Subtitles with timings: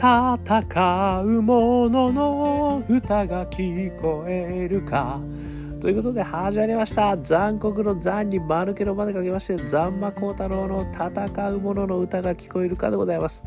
[0.00, 5.20] 戦う者のの歌が聞こえるか。
[5.78, 7.18] ということで始まりました。
[7.18, 13.42] 残酷の残に丸けのまでかけまして残魔高太郎の戦う者の歌が聞こえるかでございます。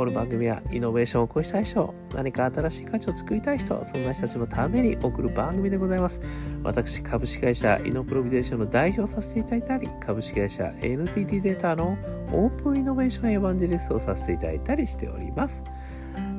[0.00, 6.22] この番組はイノベーションを起こしたい人、何か新しい価値を作りたい人、そんな人たちのために送る番組でございます。
[6.62, 11.98] 私、株式会社イノプロビゼーションの代表させていただいたり、株式会社 NTT データの
[12.32, 15.62] オープンイノベーションエヴァンジェリストをさせていただいたりしております。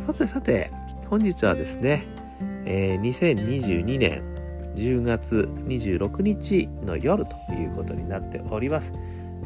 [0.07, 0.71] さてさて、
[1.07, 2.07] 本日はですね、
[2.65, 4.23] えー、2022年
[4.75, 8.91] 10月26日の夜ということになっております。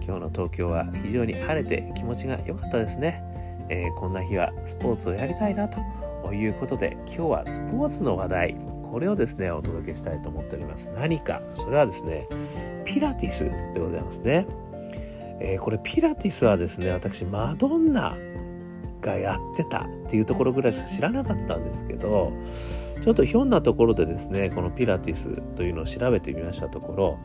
[0.01, 3.34] 今日の東京は非常に晴れて気持ちが良かったですね。
[3.69, 10.89] えー、こんな日はスポーツをやりたいなということで今日はスポーツの話題これをですねお届けしたいと思っております。
[10.95, 12.27] 何かそれはですね
[12.85, 14.45] ピラティスでございますね、
[15.39, 18.15] えー、これピラティスはですね私マドンナ
[19.01, 22.31] がやってたっていうところぐらいしか知らなかったんですけど
[23.03, 27.19] ちょっとひょんなところでですねこのピラティスというのを調べてみましたところ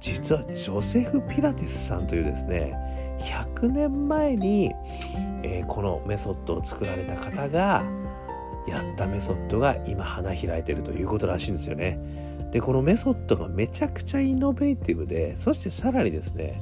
[0.00, 2.74] 実はジョセフ・ピラティスさんというですね
[3.22, 4.72] 100年前に、
[5.42, 7.84] えー、このメソッドを作られた方が
[8.68, 11.98] やったメソッドが今花開いてるということらしいんですよね。
[12.52, 16.60] でこのメソッドがめちゃくちゃイノベーティブでそしてさらにですね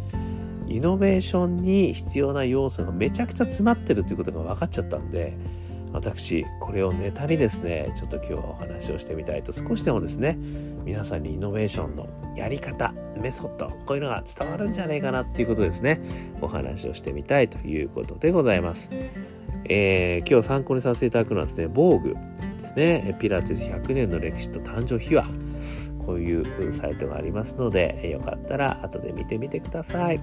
[0.68, 5.36] イノベーションに必要な要素がめちゃくちゃ詰まってるということが分かっちゃったんで
[5.92, 10.38] 私これをネタにですねちょっと今日はお話をしてみたいと少しでもですね
[10.84, 16.00] 皆さんにイノベーションのやり方メソッドこういうのが伝わるんじゃないかなっていうことですね。
[16.40, 18.88] お話をしてみたいということでございます、
[19.64, 23.16] えー、今日参考にさせていただくのはですね防具ですね。
[23.20, 25.26] ピラティス100年の歴史と誕生秘話。
[26.06, 30.20] こういうサイトがありますのでよかったら後で見てみてください。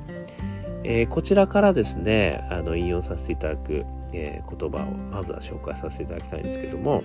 [0.83, 7.03] えー、こちらからですねあの引用させていただくえー、言葉をまずは紹介させていただきたいんですけども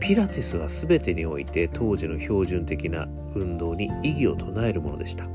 [0.00, 5.26] ピラティスは全てにおいて当時の標準的な運動に異議を唱えるものでした。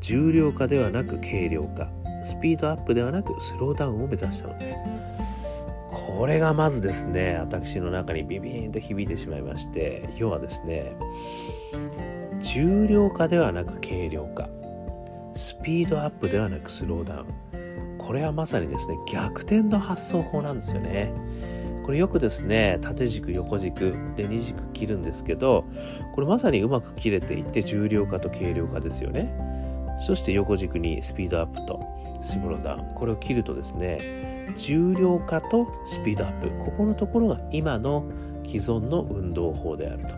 [0.00, 1.88] 重量化ではなく軽量化。
[2.22, 4.76] スピードアップではなくスローダウンを目指したのです。
[5.90, 10.96] これがまずですね私の中にビビーンと響いてしまいまして要はですね
[12.40, 14.48] 重量化ではなく軽量化。
[15.34, 17.98] スピードアップではなくスローダウン。
[17.98, 21.12] これはまさにですね逆転の発想法なんですよね。
[21.84, 25.64] これよくですね縦軸横軸で2軸切るんですけど
[26.14, 29.32] これまさにうまく切れていって重量化と軽量化ですよね。
[30.06, 31.80] そして横軸にスピードアップと
[32.20, 33.98] スローダウンこれを切るとですね
[34.56, 36.48] 重量化とスピードアップ。
[36.64, 38.10] ここのところが今の
[38.46, 40.08] 既存の運動法であると。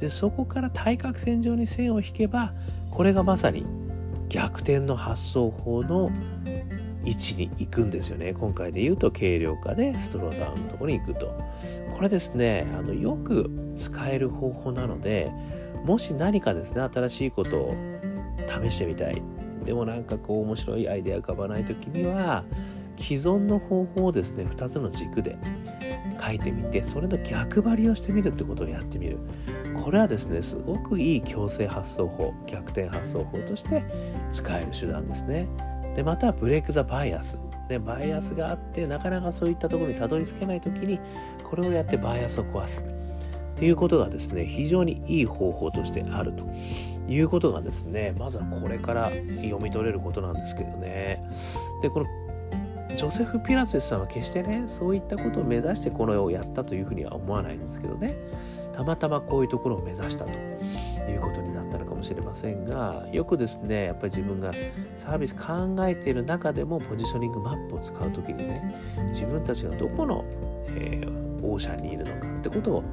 [0.00, 2.54] でそこから対角線上に線を引けば
[2.90, 3.66] これがまさに
[4.28, 6.10] 逆転の発想法の
[7.04, 8.34] 位置に行くんですよね。
[8.34, 11.32] 今回で言うと軽量化でストローダウンのところに行くと。
[11.94, 15.32] これですね、あのよく使える方法なので、
[15.84, 17.74] もし何かですね、新しいことを
[18.62, 19.22] 試してみたい。
[19.64, 22.44] でもなんかこう面白いアイデア浮かばない時には、
[22.98, 25.38] 既存の方法をですね、2つの軸で
[26.22, 29.18] 書いてみて、それの逆張りをしてみるってことをやってみる。
[29.82, 33.82] これはですね、すごくいい強制発想法、逆転発想法として
[34.32, 35.46] 使える手段ですね。
[35.94, 37.38] でまたブレイク・ザ・バイアス。
[37.68, 40.98] でバイアスがあってなかなかそういったところにたどり着けない時に
[41.44, 42.80] これをやってバイアスを壊す。
[42.80, 42.82] っ
[43.54, 46.44] ていうことがですね非常にいい方法としてあると
[47.08, 51.22] いうことがですねまずはこれから読み取れることなんですけどね。
[51.82, 52.06] でこの
[52.96, 58.16] ジョセフ・ピラツェスさんは決してねそういったことを目指してこの絵をやったというふうには思わないんですけどね。
[58.72, 60.32] たまたまこういうところを目指したと。
[61.08, 64.52] いうことになったのかもしれませんがよくですねやっぱり自分が
[64.98, 68.74] サービス考えている中でもポジショニングマップを使う時にね
[69.12, 70.24] 自分たちがどこの、
[70.68, 72.84] えー、オーシャンにいるのかってことを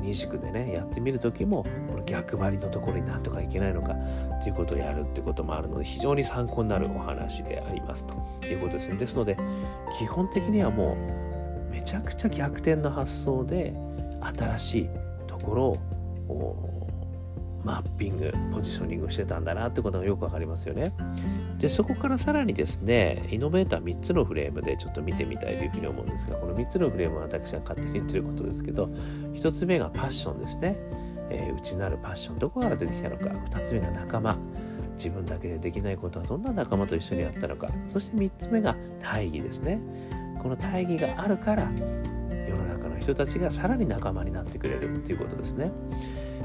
[0.00, 8.14] 二軸でねやってみる時もこの逆張りのところになんとかいけないのかっていうことをやるってこともあるので非常に参考になるお話でありますと。
[8.48, 8.96] いうことですね。
[8.96, 9.36] ですので
[9.98, 10.96] 基本的にはも
[11.70, 13.74] うめちゃくちゃ逆転の発想で
[14.36, 14.88] 新しい
[15.26, 15.64] ところ
[16.28, 16.73] を
[17.64, 20.92] マッピングポジショニングしてたんだなってことがよくわかりますよね。
[21.58, 28.86] でそこからさらにですねイノベーター3つのフレームでちょっと見てみたいというふうに思うんですがこの3つのフレームは私が勝手に言ってることですけど
[29.32, 30.76] 1つ目がパッションですね、
[31.30, 33.26] えー、内なるパッションどこから出てきたのか。
[33.26, 34.36] 2つ目が仲間。
[34.96, 37.68] 自分だけでできないことはどんな仲間と一緒にやったのか。
[37.88, 39.80] そして3つ目が大義ですね。
[40.40, 41.68] この大義があるから
[43.04, 45.70] 人たちがさらに仲間になってくれるっていうことですね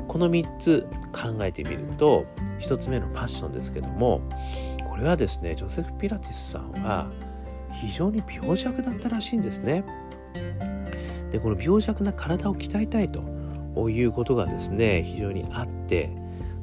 [0.08, 2.26] この3つ考えてみると
[2.60, 4.22] 1つ目のパッションですけども
[4.90, 7.10] これはですねジョセフ・ピラティスさんは
[7.72, 9.84] 非常に病弱だったらしいんですね。
[11.32, 16.10] でこの病弱な体を鍛えたいということがですね非常にあって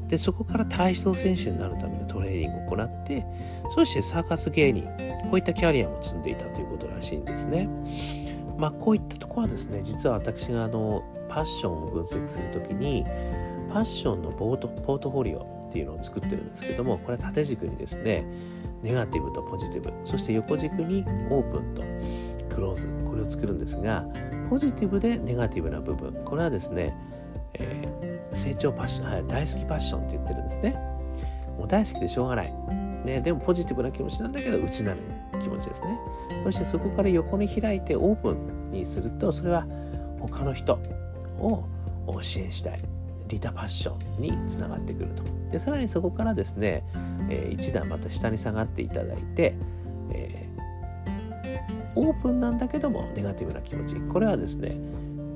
[0.08, 3.24] でそこから体操選手になるためのトレーニングを行って
[3.74, 4.82] そしてサーカス芸人
[5.22, 7.68] こういったキャリアも積んでいたということらしいんですね。
[8.58, 13.04] まあこういったところはですね実は私があのパッションを分析するときに
[13.72, 18.24] パッションのポートポートフォリオっていうのを作ってるんですけどもこれは縦軸にですね
[18.82, 21.82] ネガティブとポジティブそして横軸にオープンと
[22.54, 24.06] クローズこれを作るんですが
[24.48, 26.94] ポジティブでネガティブな部分これはですね、
[27.54, 30.76] えー、成長パッション、はい、大好きパッションって言ってるんですね。
[31.58, 32.54] もう大好きでしょうがない、
[33.04, 34.98] ね、でもポジティブな気持ちなんだけど内なる。
[35.42, 35.98] 気持ちですね。
[36.44, 39.66] そしてそこから横に開いてオープンにするとそれは
[40.20, 40.78] 他の人
[41.38, 41.64] を
[42.22, 42.80] 支援したい。
[43.28, 45.22] リタパッションにつながってくると。
[45.50, 46.84] でさらにそこからですね、
[47.28, 49.54] えー、一段また下に下がっていただいて、
[50.12, 53.96] えー、オープンなんだけどもネガティブな気持ち。
[53.96, 54.76] これはですね、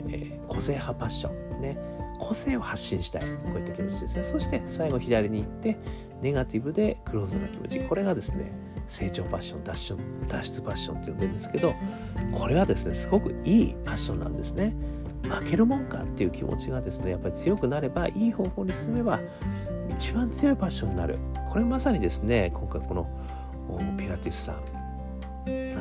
[0.08, 1.78] えー、個性派パッションね。
[2.20, 3.22] 個性を発信したい。
[3.22, 4.22] こういった気持ちですね。
[4.24, 5.76] そして最後左に行って
[6.22, 7.80] ネガティブでクローズな気持ち。
[7.80, 8.52] これがですね
[8.90, 9.96] 成長パッション脱出
[10.28, 11.74] 脱出パッションって呼んでるんですけど
[12.32, 14.74] これはですねすごくいいパッションなんですね。
[15.22, 19.20] 負けるもんかっていう気持ちがですねやっぱり強くなればいい方向に進めば
[19.90, 21.18] 一番強いパッションになる。
[21.50, 23.08] これまさにですね今回この
[23.96, 24.80] ピラティスさん。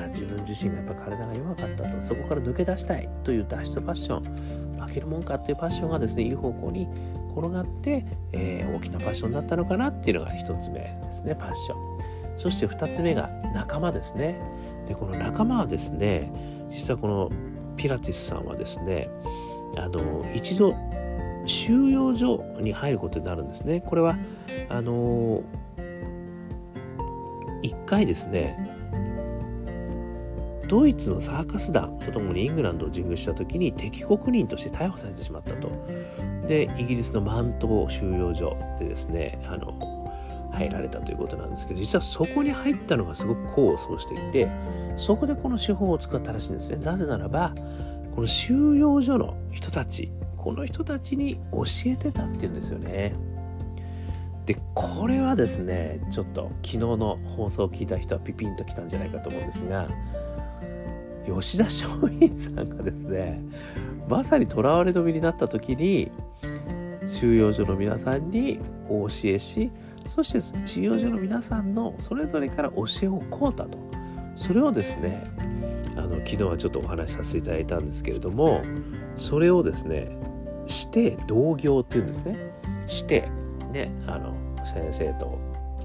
[0.10, 4.60] 自分自身がやっぱ体が弱かったとそこから抜け出したいという脱出パッション。
[4.80, 6.88] 負けるもんかっていうパッションがですねいい方向に
[7.36, 11.89] 転がって、えー、大きなパッションだったのかなっていうのが1つ目ですねパッション。
[12.40, 14.40] そして2つ目が仲間ですね。
[14.88, 16.32] でこの仲間はですね
[16.70, 17.30] 実はこの
[17.76, 19.10] ピラティスさんはですね
[19.78, 20.74] あの一度
[21.46, 23.82] 収容所に入ることになるんですね。
[23.82, 24.18] これは
[24.70, 25.44] あの
[27.62, 28.58] 一回ですね
[30.68, 35.70] ドイツのサーカス団とともにイングランドを巡遇した時に敵国人として逮捕されてしまったと。
[36.48, 39.99] でイギリスのマント収容所でですねあの
[40.52, 44.50] 入られたということなんですけど実はそこに入ったのがすごく功を奏していて
[44.98, 46.78] そこでこの手法を使ったらしいんですね。
[46.78, 47.54] なぜならば
[48.16, 53.14] この収容所の人たちこの人たちに教えてたっていうんですよね。
[54.46, 59.88] でこれはですねちょっと昨日の放送を聞いた人はピピンときたんじゃないかと思うんですが
[61.28, 63.44] 吉田松陰さんがですね
[64.08, 66.10] まさに囚われの身になった時に
[67.08, 69.72] 収容所の皆さんにお教えし
[70.10, 73.78] そして収容所の皆さんのそれぞれから教えを請うたと。
[74.36, 75.24] それをですね
[75.96, 78.62] あの昨日はちょっとお話しさせていただいたんですけれども
[79.18, 80.10] それをですね
[80.66, 82.38] して同業っていうんですね。
[82.88, 83.30] して
[83.72, 84.34] ねあの
[84.66, 85.40] 先生と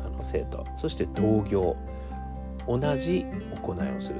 [0.04, 0.64] あの生徒。
[0.76, 1.76] そして同業。
[2.66, 3.26] 同じ
[3.62, 4.14] 行いをする。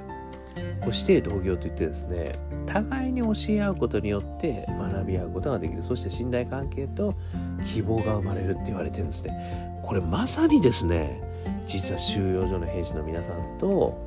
[0.83, 2.33] こうして同業といってですね
[2.67, 5.83] 互いに教え合うことによって学び合うことができる。
[5.83, 7.15] そして信頼関係と
[7.65, 9.81] 希望が生まれるって言われてるんですね。
[9.83, 11.21] これまさにですね
[11.67, 14.07] 実は収容所の兵士の皆さんと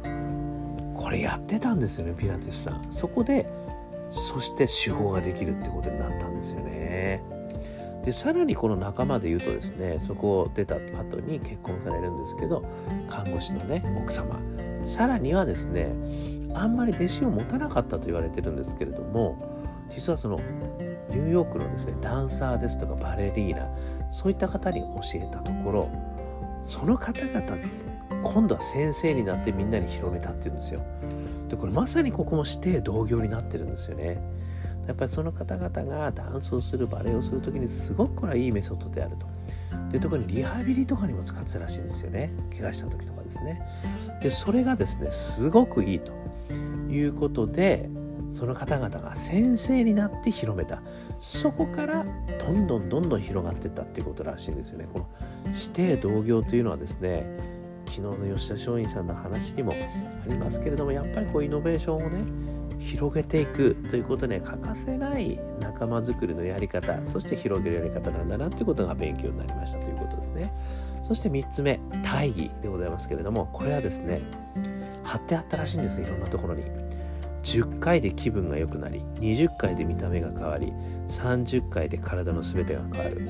[0.95, 2.85] これやってたんですよねピラティスさん。
[2.89, 3.47] そこで
[4.11, 7.21] そして手法ができるってことになったんですよね。
[8.03, 12.63] でさらにこの仲間で言うとですねそこを出た後に結婚されるんですけど
[13.09, 14.39] 看護師のね奥様。
[14.85, 15.91] さらにはですね
[16.53, 19.37] あんまり弟子を持たなかったと言われてるんですけれども
[19.89, 20.37] 実はその
[21.09, 23.67] ニューヨークのですねダンサーですとかバレリーナ
[24.11, 25.89] そういった方に教えたところ
[26.65, 27.87] その方々です。
[28.23, 30.81] 今度は先生になってみんなに広めたっていうんですよ。
[31.47, 34.21] でこれまさにここもして同業になってるんですよね。
[34.85, 39.27] やっぱりその方々がダンスをするバレエをする時にすごくこれはいいメソッドであると。
[39.91, 42.33] で特にリハビリとかにも使ってたらしいんですよね。
[42.51, 43.61] 怪我した時とかですね。
[44.21, 46.11] でそれがですねすごくいいと
[46.89, 47.89] いうことで
[48.31, 50.81] その方々が先生になって広めた。
[51.19, 52.05] そこから
[52.39, 54.87] どんどんどんどん広がっていったっていうことらしいんですよね。
[54.91, 55.07] この
[55.45, 57.25] 指定同業というのはですね
[57.85, 62.21] 昨日の吉田松陰さんの話にもありますけれどもやっぱりこうイノベーションをね
[62.79, 70.53] 広げていくということには欠かせない仲間づくりのやり方そして広げるやり方なんだなっていうことが勉強になりましたということですね。
[71.03, 74.21] そして3つ目大義でございますけれどもこれはですね
[75.03, 76.86] 貼ってあったらしいんですいろんなところに。
[77.47, 80.73] 10回で気分が良くなり20回で見た目が変わり
[81.07, 83.21] 30回で体の全てが変わる。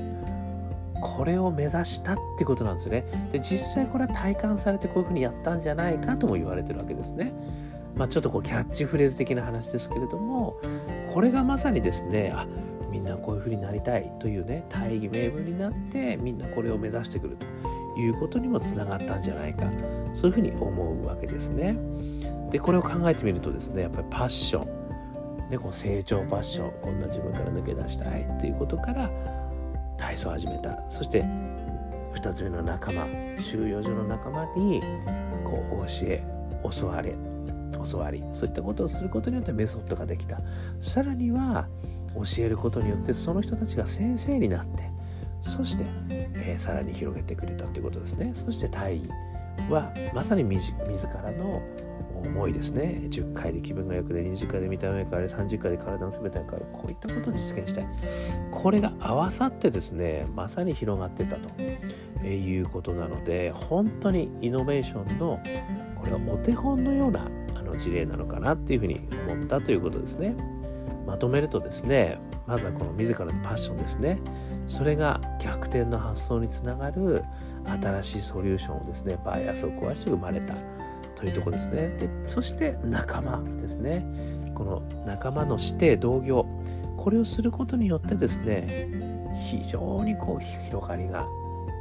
[1.00, 3.04] これを目指したってことなんですね。
[3.30, 7.32] で実際これは体感されてこういうふうにやったんじゃないかとも言われてるわけですね。
[7.94, 10.56] まあちょっとこうキャッチフレーズ的な話ですけれども
[11.14, 12.44] これがまさにですねあ
[12.90, 19.70] みんなこういうふうになりたいというね大義名分になってみんなこれを目指してくるということにもつながったんじゃないか
[20.14, 21.76] そういうふうに思うわけですね。
[22.50, 26.72] でこれを考えてみるとですねやっぱりパッション、ね、こう成長パッション。
[26.82, 29.10] こんな自分から抜け出したいということから
[29.98, 30.90] 体操を始めた。
[30.90, 33.06] そして2つ目の仲間
[33.40, 34.80] 収容所の仲間に
[35.44, 36.24] こう教え
[36.78, 37.14] 教われ
[37.90, 38.22] 教わり。
[38.32, 40.38] そういったことをすることによってメソッドができた。
[40.80, 41.68] さらには
[42.14, 44.90] 教えることによってその人たちが先生になって
[45.42, 48.32] そして、えー、さらに広げてくれたということですね。
[48.34, 49.10] そして大義
[49.70, 51.62] はまさに自らの
[52.38, 53.00] 思いですね。
[53.10, 56.66] 10回で気分が良くて20回で見た目が変わり30回で体の全てが変わる。
[56.72, 57.86] こういったことを実現したい。
[58.52, 61.48] これが合わさってですねまさに広がってたと。
[62.26, 65.40] いうことなので本当にイノベーションの
[65.94, 70.34] これはお手本のようなあの事例なのかなっていうふうに思ったということですね。
[71.06, 74.18] まとめるとですねまずはこの自らのパッションですね。
[74.66, 77.22] それが逆転の発想につながる
[77.64, 80.77] 新しいソリューションをですねバイアスを壊して生まれた。
[81.18, 81.88] というとこですね。
[81.98, 84.06] でそして仲間ですね。
[84.54, 86.46] この仲間の指定同業。
[86.96, 88.90] これをすることによってですね
[89.50, 91.26] 非常にこう広がりが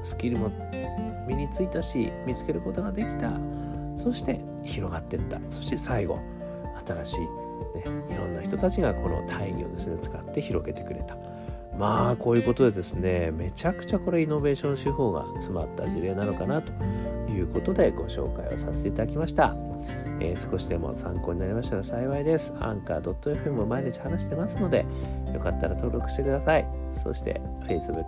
[0.03, 0.51] スキルも
[1.27, 3.32] 身についたし見つけることができた。
[3.96, 5.39] そして広がっていった。
[5.51, 6.20] そして最後
[6.88, 7.27] 新しい、ね、
[8.10, 11.15] いろんな人たちがこの大義をですね使って広げてくれた
[11.77, 16.72] まあこういうことでですねめちゃくちゃこれイノベーション手法が詰まった事例なのかなと
[17.31, 19.55] いうことでご紹介をさせていただきました。
[20.19, 22.51] えー、少しでも参考になりましたら幸いです。
[22.60, 24.86] Anchor.fm も毎日話してますので、
[25.34, 26.67] よかったら登録してください。
[26.91, 28.05] そして Facebook、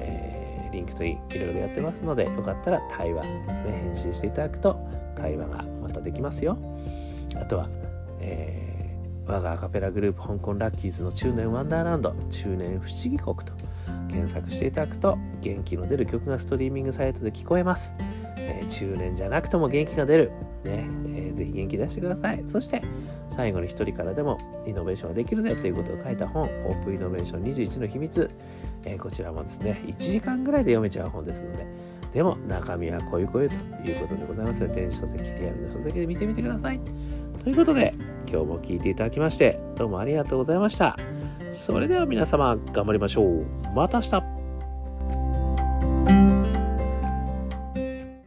[0.00, 3.44] えー、 LinkedIn いろいろやってますので、よかったら対話、ね、
[3.84, 4.78] 返信していただくと
[5.14, 6.56] 会話がまたできますよ。
[7.34, 7.68] あとは、
[8.20, 8.75] えー、
[9.26, 13.52] 我がアカペラグループ香港ラッキーズの中年ワンダーランド中年不思議国と
[14.08, 17.92] 検索していただくと元気の出る曲がストリーミングサイトで聞こえます。
[18.38, 20.32] えー、中年じゃなくても元気が出る。
[20.64, 22.44] ね、えー、ぜひ元気出してください。
[22.48, 22.82] そして、
[23.34, 28.30] 最後に一人からでもイノベーションができるぜということを書いた本、オープンイノベーション21の秘密。
[28.84, 31.66] えー、こちらもですね、1時間ぐらいで読めちゃう本ですので、
[32.14, 33.56] でも中身はこういうこういうと
[33.90, 36.80] いうことでございますので、電子書籍、リアルな書籍で見てみてください。
[37.42, 37.94] ということで、
[38.28, 40.96] 今日も聞いていただきまして、どうもありがとうございました。
[41.52, 43.46] それでは皆様、頑張りましょう。
[43.74, 44.35] また明日